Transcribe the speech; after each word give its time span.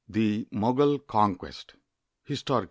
]V 0.09 0.13
THE 0.47 0.47
MOGUL 0.49 0.97
CONQUEST 0.97 1.75
fflSTORIC. 2.27 2.59